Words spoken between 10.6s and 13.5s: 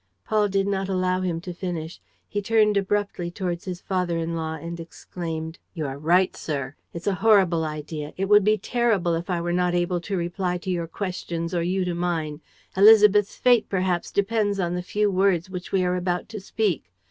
your questions or you to mine. Élisabeth's